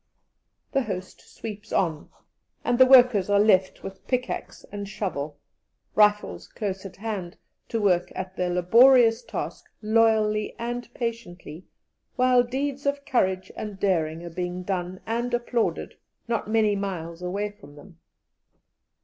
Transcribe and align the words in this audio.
The 0.71 0.81
host 0.81 1.21
sweeps 1.21 1.71
on, 1.71 2.09
and 2.65 2.79
the 2.79 2.87
workers 2.87 3.29
are 3.29 3.39
left 3.39 3.83
with 3.83 4.07
pickaxe 4.07 4.65
and 4.71 4.89
shovel, 4.89 5.37
rifles 5.93 6.47
close 6.47 6.87
at 6.87 6.95
hand, 6.95 7.37
to 7.69 7.79
work 7.79 8.11
at 8.15 8.35
their 8.35 8.49
laborious 8.49 9.21
task 9.21 9.65
loyally 9.79 10.55
and 10.57 10.91
patiently, 10.95 11.67
while 12.15 12.41
deeds 12.41 12.87
of 12.87 13.05
courage 13.05 13.51
and 13.55 13.79
daring 13.79 14.23
are 14.23 14.31
being 14.33 14.63
done 14.63 15.01
and 15.05 15.35
applauded 15.35 15.93
not 16.27 16.49
many 16.49 16.75
miles 16.75 17.21
away 17.21 17.51
from 17.51 17.75
them. 17.75 17.99